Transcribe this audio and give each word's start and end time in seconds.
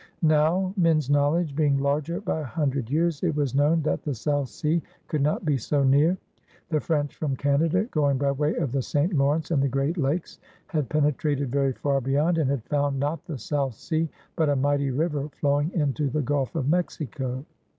Now, 0.23 0.73
men^s 0.79 1.11
knowledge 1.11 1.55
being 1.55 1.77
larger 1.77 2.21
by 2.21 2.41
a 2.41 2.45
himdred 2.47 2.89
years, 2.89 3.21
it 3.21 3.35
was 3.35 3.53
known 3.53 3.83
that 3.83 4.01
the 4.01 4.15
South 4.15 4.49
Sea 4.49 4.81
could 5.07 5.21
not 5.21 5.45
be 5.45 5.57
so 5.57 5.83
near. 5.83 6.17
The 6.69 6.79
French 6.79 7.15
from 7.15 7.35
Canada, 7.35 7.83
going 7.83 8.17
by 8.17 8.31
way 8.31 8.55
of 8.55 8.71
the 8.71 8.81
St. 8.81 9.13
Lawrence 9.13 9.51
and 9.51 9.61
the 9.61 9.67
Great 9.67 9.97
Lakes, 9.99 10.39
had 10.65 10.89
penetrated 10.89 11.51
very 11.51 11.73
far 11.73 12.01
beyond 12.01 12.39
and 12.39 12.49
had 12.49 12.63
found 12.63 12.99
not 12.99 13.23
the 13.25 13.37
South 13.37 13.75
Sea 13.75 14.09
but 14.35 14.49
a 14.49 14.55
mighty 14.55 14.89
river 14.89 15.29
flowing 15.29 15.71
into 15.73 16.09
the 16.09 16.23
Gulf 16.23 16.55
of 16.55 16.67
Mexico. 16.67 17.45